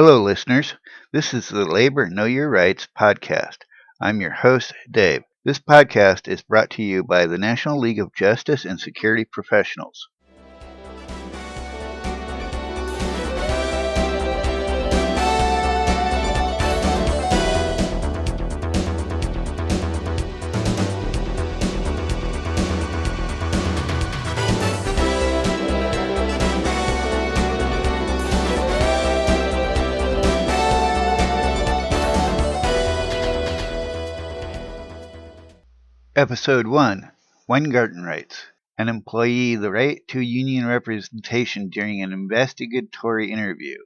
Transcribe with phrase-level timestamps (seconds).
[0.00, 0.76] Hello, listeners.
[1.12, 3.56] This is the Labor Know Your Rights podcast.
[4.00, 5.22] I'm your host, Dave.
[5.44, 10.06] This podcast is brought to you by the National League of Justice and Security Professionals.
[36.18, 37.12] Episode 1
[37.46, 43.76] Weingarten Rights An employee the right to union representation during an investigatory interview.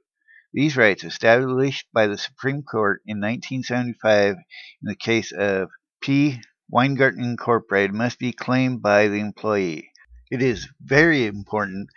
[0.51, 4.43] These rights, established by the Supreme Court in 1975 in
[4.81, 5.69] the case of
[6.01, 6.41] P.
[6.67, 9.91] Weingarten Incorporated, must be claimed by the employee.
[10.31, 11.89] It is very important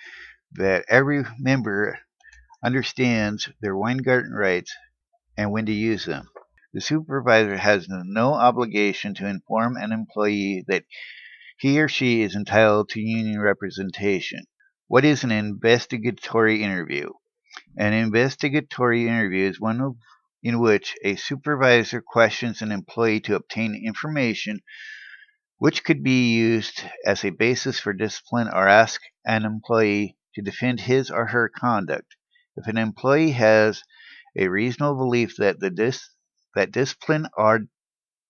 [0.53, 1.99] that every member
[2.63, 4.77] understands their Weingarten rights
[5.39, 6.29] and when to use them.
[6.77, 10.85] The supervisor has no obligation to inform an employee that
[11.57, 14.45] he or she is entitled to union representation.
[14.87, 17.13] What is an investigatory interview?
[17.79, 19.97] An investigatory interview is one of,
[20.43, 24.61] in which a supervisor questions an employee to obtain information
[25.57, 30.81] which could be used as a basis for discipline or ask an employee to defend
[30.81, 32.17] his or her conduct.
[32.55, 33.83] If an employee has
[34.37, 36.11] a reasonable belief that the dis-
[36.57, 37.61] that discipline or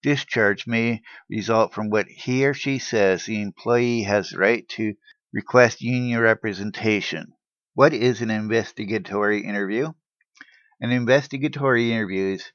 [0.02, 4.94] discharge may result from what he or she says, the employee has the right to
[5.32, 7.32] request union representation.
[7.74, 9.92] What is an investigatory interview?
[10.80, 12.52] An investigatory interview is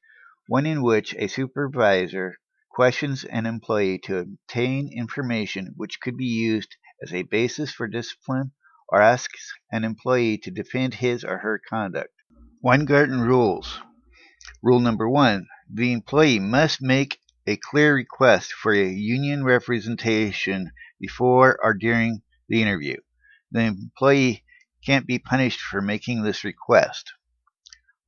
[0.47, 2.37] one in which a supervisor
[2.69, 8.51] questions an employee to obtain information which could be used as a basis for discipline
[8.89, 12.13] or asks an employee to defend his or her conduct.
[12.61, 13.79] Weingarten rules.
[14.63, 21.57] Rule number one the employee must make a clear request for a union representation before
[21.63, 22.97] or during the interview.
[23.51, 24.43] The employee
[24.85, 27.13] can't be punished for making this request.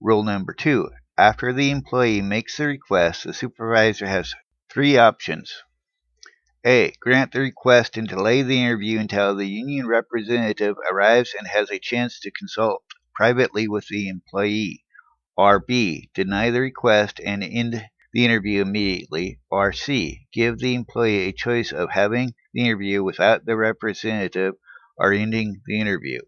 [0.02, 4.34] Rule number two after the employee makes the request, the supervisor has
[4.70, 5.54] three options.
[6.66, 6.92] A.
[7.00, 11.78] Grant the request and delay the interview until the union representative arrives and has a
[11.78, 14.83] chance to consult privately with the employee.
[15.36, 16.10] Or B.
[16.14, 19.40] Deny the request and end the interview immediately.
[19.50, 20.28] Or C.
[20.32, 24.54] Give the employee a choice of having the interview without the representative
[24.98, 26.20] or ending the interview.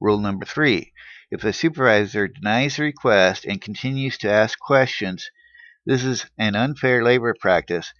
[0.00, 0.92] Rule number three.
[1.30, 5.30] If the supervisor denies the request and continues to ask questions,
[5.86, 7.92] this is an unfair labor practice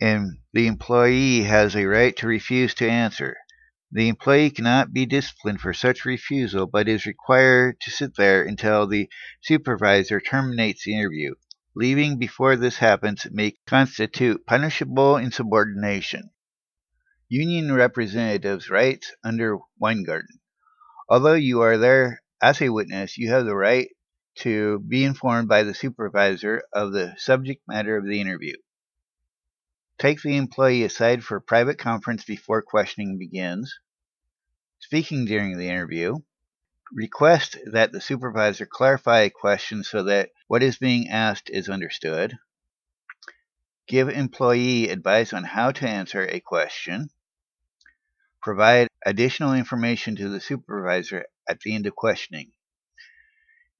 [0.00, 3.36] and the employee has a right to refuse to answer.
[3.96, 8.86] The employee cannot be disciplined for such refusal, but is required to sit there until
[8.86, 9.08] the
[9.40, 11.34] supervisor terminates the interview.
[11.74, 16.28] Leaving before this happens may constitute punishable insubordination.
[17.30, 20.40] Union representatives' rights under Weingarten.
[21.08, 23.88] Although you are there as a witness, you have the right
[24.40, 28.56] to be informed by the supervisor of the subject matter of the interview.
[29.98, 33.74] Take the employee aside for a private conference before questioning begins.
[34.86, 36.18] Speaking during the interview.
[36.92, 42.38] Request that the supervisor clarify a question so that what is being asked is understood.
[43.88, 47.10] Give employee advice on how to answer a question.
[48.40, 52.52] Provide additional information to the supervisor at the end of questioning.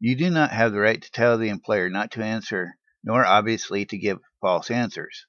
[0.01, 3.85] You do not have the right to tell the employer not to answer, nor obviously
[3.87, 5.25] to give false answers.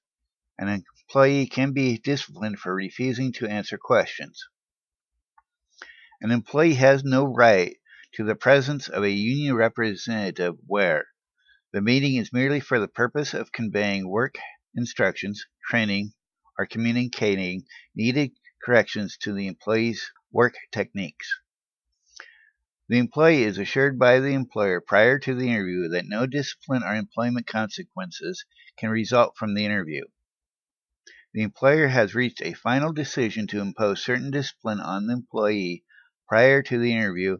[0.58, 4.44] An employee can be disciplined for refusing to answer questions.
[6.20, 7.78] An employee has no right
[8.14, 11.06] to the presence of a union representative where
[11.72, 14.36] the meeting is merely for the purpose of conveying work
[14.74, 16.14] instructions, training,
[16.58, 18.32] or communicating needed
[18.64, 21.40] corrections to the employee's work techniques.
[22.90, 26.96] The employee is assured by the employer prior to the interview that no discipline or
[26.96, 28.44] employment consequences
[28.76, 30.06] can result from the interview.
[31.36, 35.84] The employer has reached a final decision to impose certain discipline on the employee
[36.28, 37.38] prior to the interview,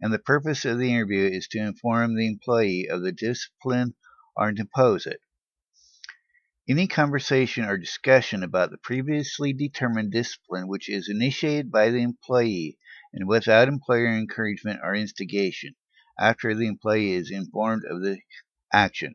[0.00, 3.94] and the purpose of the interview is to inform the employee of the discipline
[4.36, 5.20] or impose it.
[6.68, 12.78] Any conversation or discussion about the previously determined discipline which is initiated by the employee
[13.12, 15.76] and without employer encouragement or instigation
[16.18, 18.18] after the employee is informed of the
[18.72, 19.14] action.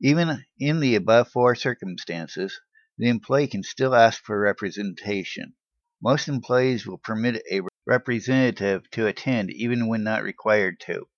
[0.00, 2.60] Even in the above four circumstances,
[2.98, 5.54] the employee can still ask for representation.
[6.02, 11.08] Most employees will permit a representative to attend even when not required to.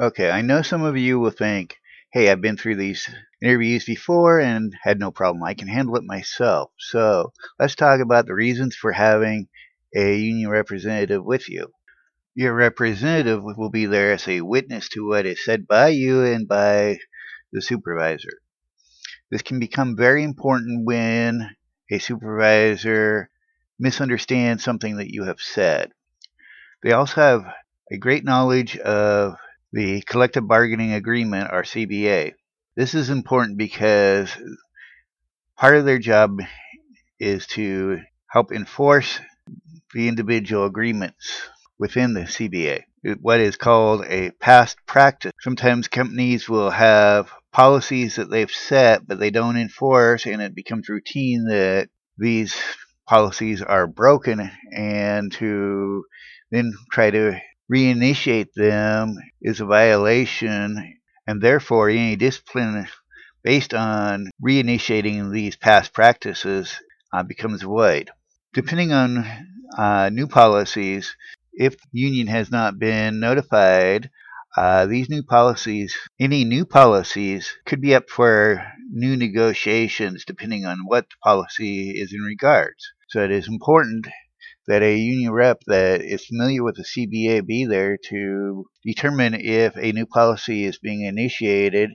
[0.00, 1.76] Okay, I know some of you will think,
[2.12, 3.08] hey, I've been through these
[3.42, 5.44] interviews before and had no problem.
[5.44, 6.72] I can handle it myself.
[6.78, 9.48] So let's talk about the reasons for having
[9.94, 11.72] a union representative with you.
[12.34, 16.48] Your representative will be there as a witness to what is said by you and
[16.48, 16.98] by
[17.52, 18.40] the supervisor.
[19.30, 21.50] This can become very important when
[21.90, 23.30] a supervisor
[23.78, 25.90] misunderstands something that you have said.
[26.82, 27.44] They also have
[27.90, 29.36] a great knowledge of
[29.72, 32.34] the collective bargaining agreement or CBA.
[32.76, 34.36] This is important because
[35.56, 36.40] part of their job
[37.18, 39.20] is to help enforce
[39.94, 42.82] the individual agreements within the CBA,
[43.20, 45.32] what is called a past practice.
[45.40, 50.88] Sometimes companies will have policies that they've set, but they don't enforce, and it becomes
[50.88, 51.88] routine that
[52.18, 52.54] these
[53.06, 56.04] policies are broken, and to
[56.50, 57.40] then try to
[57.72, 62.86] reinitiate them is a violation, and therefore any discipline
[63.42, 66.80] based on reinitiating these past practices
[67.12, 68.10] uh, becomes void.
[68.52, 69.24] Depending on
[69.76, 71.16] uh, new policies,
[71.52, 74.10] if union has not been notified
[74.56, 80.78] uh, these new policies, any new policies, could be up for new negotiations depending on
[80.86, 82.92] what the policy is in regards.
[83.16, 84.06] So it is important
[84.66, 89.74] that a union rep that is familiar with the CBA be there to determine if
[89.74, 91.92] a new policy is being initiated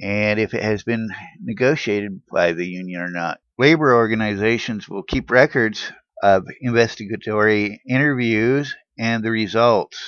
[0.00, 1.10] and if it has been
[1.42, 3.40] negotiated by the union or not.
[3.58, 5.92] Labor organizations will keep records
[6.22, 9.98] of investigatory interviews and the results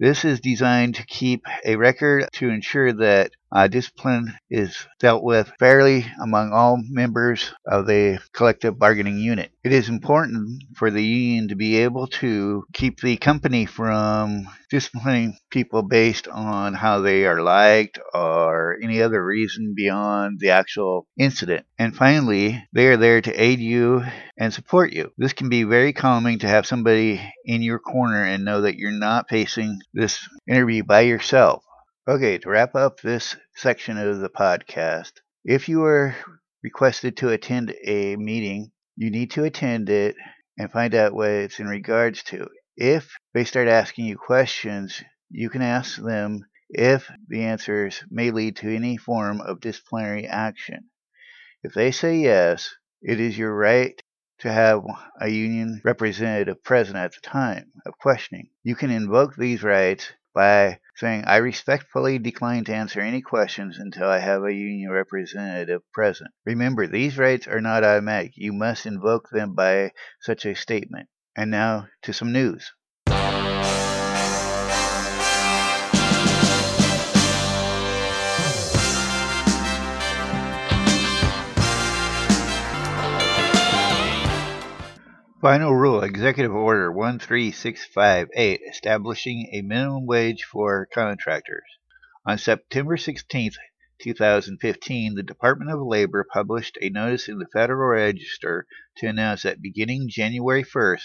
[0.00, 5.52] this is designed to keep a record to ensure that uh, discipline is dealt with
[5.60, 9.52] fairly among all members of the collective bargaining unit.
[9.62, 15.38] It is important for the union to be able to keep the company from disciplining
[15.50, 21.64] people based on how they are liked or any other reason beyond the actual incident.
[21.78, 24.02] And finally, they are there to aid you
[24.36, 25.12] and support you.
[25.16, 28.90] This can be very calming to have somebody in your corner and know that you're
[28.90, 31.62] not facing this interview by yourself.
[32.06, 35.12] Okay, to wrap up this section of the podcast,
[35.42, 36.14] if you are
[36.62, 40.14] requested to attend a meeting, you need to attend it
[40.58, 42.46] and find out what it's in regards to.
[42.76, 48.56] If they start asking you questions, you can ask them if the answers may lead
[48.56, 50.90] to any form of disciplinary action.
[51.62, 52.68] If they say yes,
[53.00, 53.98] it is your right
[54.40, 54.82] to have
[55.22, 58.50] a union representative present at the time of questioning.
[58.62, 64.08] You can invoke these rights by saying, I respectfully decline to answer any questions until
[64.08, 66.30] I have a union representative present.
[66.44, 68.32] Remember, these rights are not automatic.
[68.36, 71.08] You must invoke them by such a statement.
[71.36, 72.72] And now to some news.
[85.44, 91.66] Final Rule Executive Order 13658 establishing a minimum wage for contractors.
[92.24, 93.50] On September 16,
[94.00, 99.60] 2015, the Department of Labor published a notice in the Federal Register to announce that
[99.60, 100.96] beginning January 1,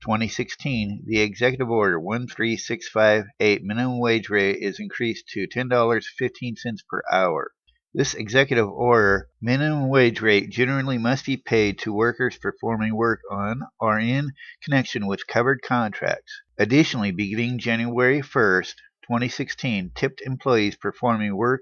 [0.00, 7.52] 2016, the Executive Order 13658 minimum wage rate is increased to $10.15 per hour.
[7.94, 13.60] This executive order minimum wage rate generally must be paid to workers performing work on
[13.78, 14.32] or in
[14.64, 16.40] connection with covered contracts.
[16.56, 21.60] Additionally, beginning January 1, 2016, tipped employees performing work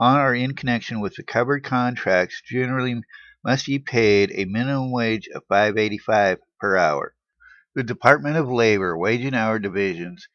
[0.00, 3.00] on or in connection with the covered contracts generally
[3.44, 7.14] must be paid a minimum wage of 585 per hour.
[7.76, 10.26] The Department of Labor Wage and Hour Divisions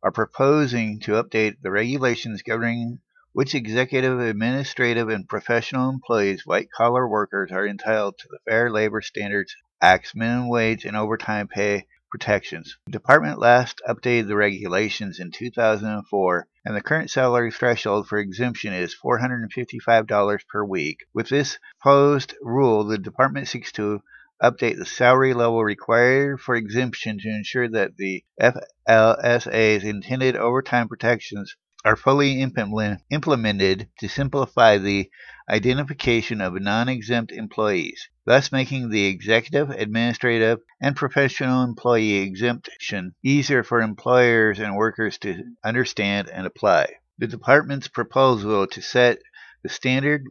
[0.00, 3.00] are proposing to update the regulations governing
[3.32, 9.00] which executive, administrative, and professional employees, white collar workers, are entitled to the Fair Labor
[9.00, 12.76] Standards Act's minimum wage and overtime pay protections.
[12.86, 18.72] The department last updated the regulations in 2004, and the current salary threshold for exemption
[18.72, 20.98] is $455 per week.
[21.14, 24.02] With this proposed rule, the department seeks to
[24.42, 31.54] update the salary level required for exemption to ensure that the FLSA's intended overtime protections
[31.84, 35.10] are fully implemented to simplify the
[35.48, 43.80] identification of non-exempt employees, thus making the executive, administrative, and professional employee exemption easier for
[43.80, 46.86] employers and workers to understand and apply.
[47.18, 49.18] The department's proposal to set
[49.62, 50.24] the standard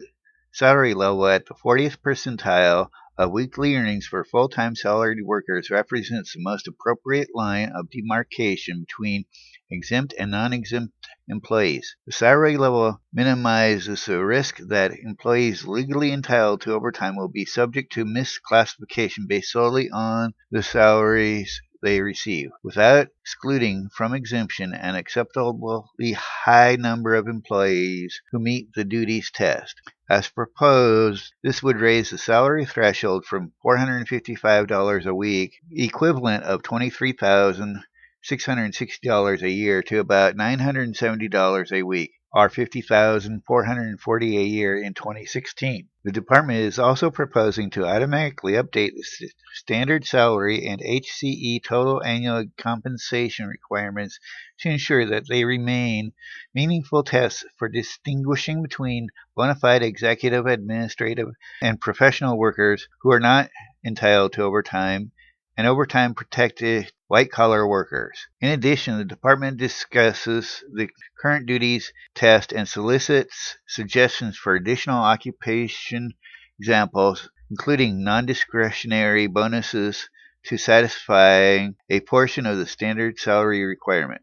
[0.51, 2.89] salary level at the 40th percentile
[3.20, 9.26] of weekly earnings for full-time salaried workers represents the most appropriate line of demarcation between
[9.70, 10.94] exempt and non-exempt
[11.28, 11.98] employees.
[12.06, 17.92] The salary level minimizes the risk that employees legally entitled to overtime will be subject
[17.94, 26.13] to misclassification based solely on the salaries they receive, without excluding from exemption an acceptably
[26.13, 29.75] high number of employees who meet the duties test.
[30.09, 37.83] As proposed, this would raise the salary threshold from $455 a week, equivalent of 23000
[38.25, 45.88] $660 a year to about $970 a week, or $50,440 a year in 2016.
[46.01, 52.46] The department is also proposing to automatically update the standard salary and HCE total annual
[52.58, 54.18] compensation requirements
[54.60, 56.13] to ensure that they remain
[56.56, 63.50] meaningful tests for distinguishing between bona fide executive, administrative, and professional workers who are not
[63.84, 65.12] entitled to overtime
[65.58, 68.28] and overtime protected white collar workers.
[68.39, 70.88] In addition, the department discusses the
[71.20, 76.13] current duties test and solicits suggestions for additional occupation
[76.60, 80.08] examples, including non discretionary bonuses
[80.46, 84.22] to satisfy a portion of the standard salary requirement.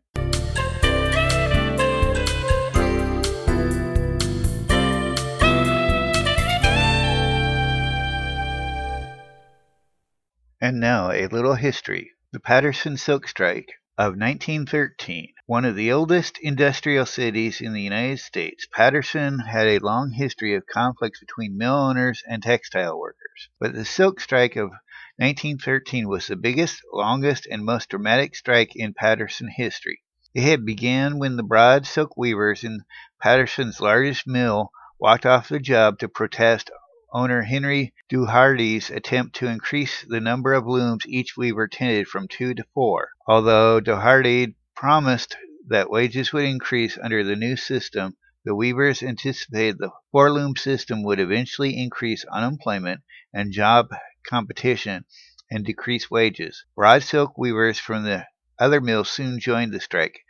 [10.60, 12.12] And now a little history.
[12.32, 15.32] The Paterson Silk Strike of 1913.
[15.46, 20.56] One of the oldest industrial cities in the United States, Paterson had a long history
[20.56, 23.48] of conflicts between mill owners and textile workers.
[23.60, 24.70] But the Silk Strike of
[25.18, 30.00] 1913 was the biggest, longest, and most dramatic strike in Paterson history.
[30.34, 32.80] It had began when the broad silk weavers in
[33.22, 36.72] Paterson's largest mill walked off the job to protest
[37.12, 42.54] owner Henry Doherty's attempt to increase the number of looms each weaver tended from two
[42.54, 43.10] to four.
[43.26, 45.36] Although Dougherty promised
[45.68, 51.02] that wages would increase under the new system, the weavers anticipated the four loom system
[51.02, 53.88] would eventually increase unemployment and job
[54.28, 55.04] competition
[55.50, 56.64] and decrease wages.
[56.74, 58.26] Broad silk weavers from the
[58.58, 60.20] other mills soon joined the strike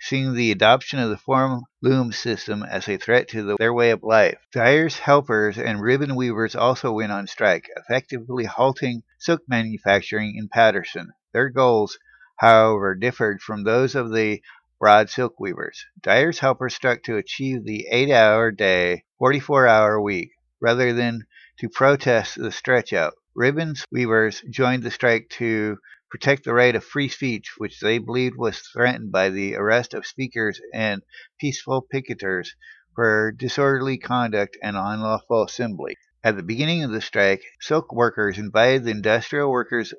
[0.00, 3.90] seeing the adoption of the four loom system as a threat to the, their way
[3.90, 4.38] of life.
[4.50, 11.12] Dyers, helpers, and ribbon weavers also went on strike, effectively halting silk manufacturing in Paterson.
[11.32, 11.98] Their goals,
[12.38, 14.42] however, differed from those of the
[14.78, 15.84] broad silk weavers.
[16.00, 20.30] Dyers' helpers struck to achieve the eight hour day, 44 hour week,
[20.60, 21.26] rather than
[21.58, 23.12] to protest the stretch out.
[23.34, 25.78] Ribbons weavers joined the strike to
[26.10, 30.04] protect the right of free speech, which they believed was threatened by the arrest of
[30.04, 31.02] speakers and
[31.38, 32.48] peaceful picketers
[32.94, 35.96] for disorderly conduct and unlawful assembly.
[36.22, 39.94] At the beginning of the strike, silk workers invited the Industrial Workers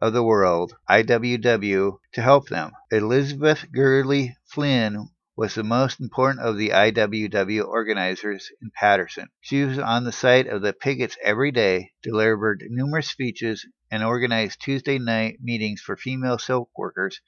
[0.00, 2.72] of the World, IWW, to help them.
[2.90, 5.08] Elizabeth Gurley Flynn
[5.42, 9.28] was the most important of the IWW organizers in Paterson.
[9.40, 14.60] She was on the site of the pickets every day, delivered numerous speeches, and organized
[14.60, 17.20] Tuesday night meetings for female silk workers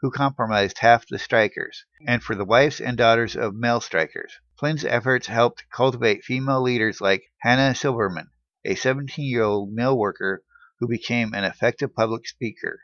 [0.00, 4.32] who comprised half the strikers, and for the wives and daughters of male strikers.
[4.58, 8.30] Flynn's efforts helped cultivate female leaders like Hannah Silverman,
[8.64, 10.42] a 17 year old mill worker
[10.80, 12.80] who became an effective public speaker.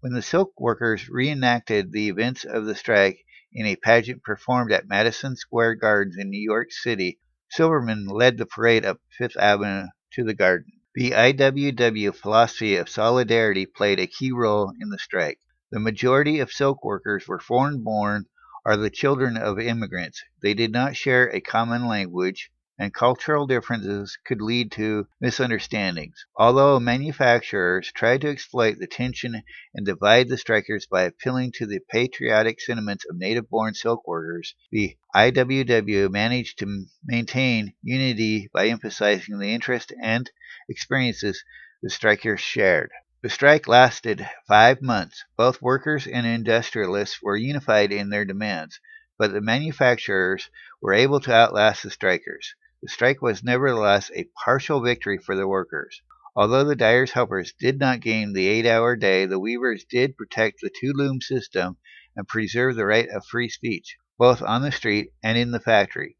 [0.00, 4.88] When the silk workers reenacted the events of the strike in a pageant performed at
[4.88, 7.18] Madison Square Gardens in New York City,
[7.50, 10.72] Silverman led the parade up Fifth Avenue to the garden.
[10.94, 15.40] The IWW philosophy of solidarity played a key role in the strike.
[15.72, 18.26] The majority of silk workers were foreign born
[18.64, 20.22] or the children of immigrants.
[20.42, 26.24] They did not share a common language, and cultural differences could lead to misunderstandings.
[26.34, 29.42] Although manufacturers tried to exploit the tension
[29.74, 34.54] and divide the strikers by appealing to the patriotic sentiments of native born silk workers,
[34.72, 40.30] the IWW managed to maintain unity by emphasizing the interest and
[40.66, 41.44] experiences
[41.82, 42.90] the strikers shared.
[43.22, 45.22] The strike lasted five months.
[45.36, 48.80] Both workers and industrialists were unified in their demands,
[49.18, 50.48] but the manufacturers
[50.80, 52.54] were able to outlast the strikers.
[52.82, 56.00] The strike was nevertheless a partial victory for the workers.
[56.34, 60.60] Although the dyers' helpers did not gain the eight hour day, the weavers did protect
[60.62, 61.76] the two loom system
[62.16, 66.16] and preserve the right of free speech, both on the street and in the factory.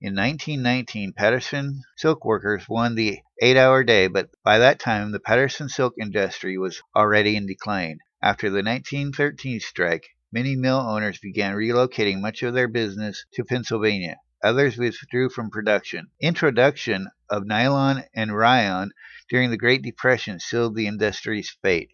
[0.00, 5.18] In 1919, Paterson silk workers won the eight hour day, but by that time the
[5.18, 7.98] Paterson silk industry was already in decline.
[8.22, 14.18] After the 1913 strike, many mill owners began relocating much of their business to Pennsylvania.
[14.46, 16.06] Others withdrew from production.
[16.20, 18.92] Introduction of nylon and rayon
[19.28, 21.90] during the Great Depression sealed the industry's fate.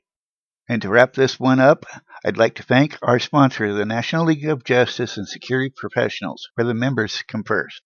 [0.69, 1.87] And to wrap this one up,
[2.23, 6.67] I'd like to thank our sponsor, the National League of Justice and Security Professionals, where
[6.67, 7.81] the members come first.